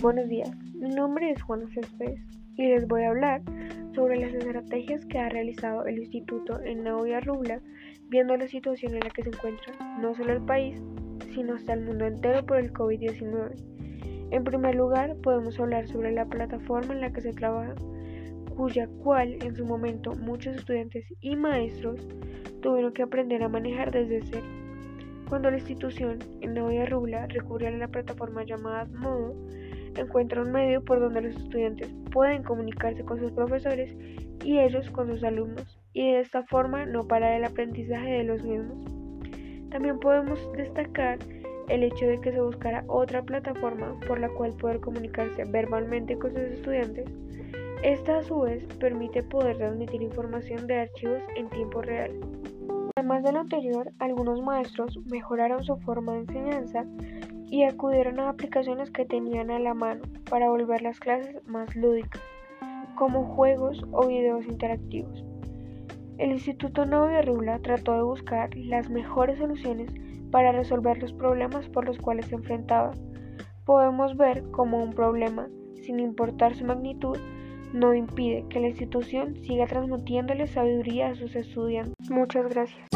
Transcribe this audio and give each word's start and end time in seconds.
Buenos 0.00 0.30
días, 0.30 0.50
mi 0.76 0.88
nombre 0.88 1.30
es 1.30 1.42
Juana 1.42 1.66
Céspedes 1.74 2.22
y 2.56 2.68
les 2.68 2.88
voy 2.88 3.02
a 3.02 3.10
hablar 3.10 3.42
sobre 3.94 4.18
las 4.18 4.32
estrategias 4.32 5.04
que 5.04 5.18
ha 5.18 5.28
realizado 5.28 5.84
el 5.84 5.98
Instituto 5.98 6.58
en 6.62 6.84
Naoya 6.84 7.20
Rubla, 7.20 7.60
viendo 8.08 8.34
la 8.34 8.48
situación 8.48 8.94
en 8.94 9.00
la 9.00 9.10
que 9.10 9.22
se 9.22 9.28
encuentra 9.28 9.74
no 10.00 10.14
solo 10.14 10.32
el 10.32 10.40
país, 10.40 10.80
sino 11.34 11.52
hasta 11.52 11.74
el 11.74 11.84
mundo 11.84 12.06
entero 12.06 12.46
por 12.46 12.56
el 12.56 12.72
COVID-19. 12.72 14.30
En 14.30 14.42
primer 14.42 14.74
lugar, 14.74 15.16
podemos 15.16 15.60
hablar 15.60 15.86
sobre 15.86 16.12
la 16.12 16.24
plataforma 16.24 16.94
en 16.94 17.02
la 17.02 17.12
que 17.12 17.20
se 17.20 17.34
trabaja, 17.34 17.74
cuya 18.56 18.88
cual 19.02 19.36
en 19.42 19.54
su 19.54 19.66
momento 19.66 20.14
muchos 20.14 20.56
estudiantes 20.56 21.04
y 21.20 21.36
maestros 21.36 22.08
tuvieron 22.62 22.94
que 22.94 23.02
aprender 23.02 23.42
a 23.42 23.50
manejar 23.50 23.90
desde 23.90 24.22
cero. 24.22 24.46
Cuando 25.28 25.50
la 25.50 25.58
institución, 25.58 26.20
en 26.40 26.54
Naoya 26.54 26.86
Rubla, 26.86 27.26
recurre 27.26 27.68
a 27.68 27.70
la 27.70 27.88
plataforma 27.88 28.44
llamada 28.44 28.86
Modo, 28.86 29.34
encuentra 29.96 30.42
un 30.42 30.52
medio 30.52 30.84
por 30.84 31.00
donde 31.00 31.22
los 31.22 31.36
estudiantes 31.36 31.92
pueden 32.12 32.42
comunicarse 32.42 33.04
con 33.04 33.18
sus 33.18 33.32
profesores 33.32 33.94
y 34.44 34.58
ellos 34.58 34.90
con 34.90 35.08
sus 35.08 35.22
alumnos, 35.22 35.78
y 35.92 36.12
de 36.12 36.20
esta 36.20 36.42
forma 36.44 36.86
no 36.86 37.06
parar 37.06 37.34
el 37.34 37.44
aprendizaje 37.44 38.10
de 38.10 38.24
los 38.24 38.42
mismos. 38.42 38.84
También 39.70 39.98
podemos 40.00 40.40
destacar 40.56 41.18
el 41.68 41.84
hecho 41.84 42.06
de 42.06 42.20
que 42.20 42.32
se 42.32 42.40
buscara 42.40 42.84
otra 42.88 43.22
plataforma 43.22 43.98
por 44.06 44.18
la 44.18 44.28
cual 44.30 44.52
poder 44.54 44.80
comunicarse 44.80 45.44
verbalmente 45.44 46.18
con 46.18 46.32
sus 46.32 46.40
estudiantes. 46.40 47.08
Esta 47.82 48.18
a 48.18 48.22
su 48.22 48.40
vez 48.40 48.64
permite 48.78 49.22
poder 49.22 49.56
transmitir 49.56 50.02
información 50.02 50.66
de 50.66 50.80
archivos 50.80 51.22
en 51.36 51.48
tiempo 51.48 51.80
real. 51.80 52.10
Además 53.00 53.22
de 53.22 53.32
lo 53.32 53.40
anterior, 53.40 53.92
algunos 53.98 54.42
maestros 54.42 54.98
mejoraron 55.06 55.64
su 55.64 55.74
forma 55.78 56.12
de 56.12 56.18
enseñanza 56.18 56.84
y 57.46 57.62
acudieron 57.62 58.20
a 58.20 58.28
aplicaciones 58.28 58.90
que 58.90 59.06
tenían 59.06 59.50
a 59.50 59.58
la 59.58 59.72
mano 59.72 60.02
para 60.28 60.50
volver 60.50 60.82
las 60.82 61.00
clases 61.00 61.34
más 61.46 61.74
lúdicas, 61.74 62.20
como 62.96 63.24
juegos 63.24 63.82
o 63.92 64.06
videos 64.06 64.44
interactivos. 64.44 65.24
El 66.18 66.32
Instituto 66.32 66.84
Novia 66.84 67.22
Rula 67.22 67.58
trató 67.60 67.94
de 67.94 68.02
buscar 68.02 68.54
las 68.54 68.90
mejores 68.90 69.38
soluciones 69.38 69.90
para 70.30 70.52
resolver 70.52 70.98
los 70.98 71.14
problemas 71.14 71.70
por 71.70 71.86
los 71.86 71.96
cuales 71.96 72.26
se 72.26 72.34
enfrentaba. 72.34 72.90
Podemos 73.64 74.14
ver 74.18 74.42
como 74.50 74.76
un 74.76 74.92
problema, 74.92 75.48
sin 75.84 76.00
importar 76.00 76.54
su 76.54 76.66
magnitud, 76.66 77.16
no 77.72 77.94
impide 77.94 78.44
que 78.48 78.60
la 78.60 78.68
institución 78.68 79.36
siga 79.42 79.66
transmitiéndole 79.66 80.46
sabiduría 80.46 81.08
a 81.08 81.14
sus 81.14 81.34
estudiantes. 81.36 82.10
Muchas 82.10 82.48
gracias. 82.48 82.88